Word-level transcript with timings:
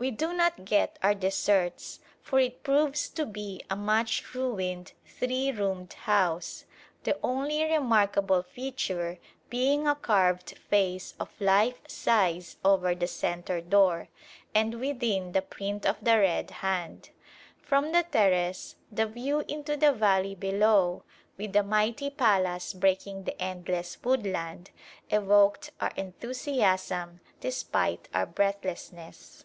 We 0.00 0.12
do 0.12 0.32
not 0.32 0.64
get 0.64 0.96
our 1.02 1.12
deserts, 1.12 1.98
for 2.22 2.38
it 2.38 2.62
proves 2.62 3.08
to 3.08 3.26
be 3.26 3.62
a 3.68 3.74
much 3.74 4.32
ruined 4.32 4.92
three 5.04 5.50
roomed 5.50 5.92
house, 5.94 6.66
the 7.02 7.18
only 7.20 7.64
remarkable 7.64 8.44
feature 8.44 9.18
being 9.50 9.88
a 9.88 9.96
carved 9.96 10.56
face 10.56 11.14
of 11.18 11.32
life 11.40 11.80
size 11.90 12.58
over 12.64 12.94
the 12.94 13.08
centre 13.08 13.60
door, 13.60 14.06
and 14.54 14.78
within 14.78 15.32
the 15.32 15.42
print 15.42 15.84
of 15.84 15.96
the 16.00 16.16
red 16.16 16.52
hand. 16.62 17.10
From 17.60 17.90
the 17.90 18.04
terrace 18.04 18.76
the 18.92 19.04
view 19.08 19.40
into 19.48 19.76
the 19.76 19.90
valley 19.92 20.36
below, 20.36 21.02
with 21.36 21.54
the 21.54 21.64
mighty 21.64 22.08
palace 22.08 22.72
breaking 22.72 23.24
the 23.24 23.42
endless 23.42 24.00
woodland, 24.04 24.70
evoked 25.10 25.72
our 25.80 25.90
enthusiasm 25.96 27.18
despite 27.40 28.06
our 28.14 28.26
breathlessness. 28.26 29.44